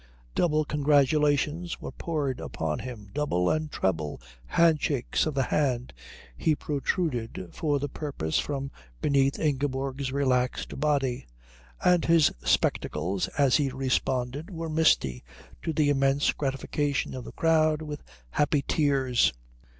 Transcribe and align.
Double 0.33 0.65
congratulations 0.65 1.79
were 1.79 1.91
poured 1.91 2.39
upon 2.39 2.79
him, 2.79 3.11
double 3.13 3.51
and 3.51 3.71
treble 3.71 4.19
handshakes 4.47 5.27
of 5.27 5.35
the 5.35 5.43
hand 5.43 5.93
he 6.35 6.55
protruded 6.55 7.49
for 7.51 7.77
the 7.77 7.87
purpose 7.87 8.39
from 8.39 8.71
beneath 8.99 9.37
Ingeborg's 9.37 10.11
relaxed 10.11 10.79
body, 10.79 11.27
and 11.85 12.03
his 12.05 12.31
spectacles 12.43 13.27
as 13.37 13.57
he 13.57 13.69
responded 13.69 14.49
were 14.49 14.69
misty, 14.69 15.23
to 15.61 15.71
the 15.71 15.89
immense 15.91 16.31
gratification 16.33 17.13
of 17.13 17.23
the 17.23 17.31
crowd, 17.31 17.83
with 17.83 18.01
happy 18.31 18.63
tears. 18.67 19.33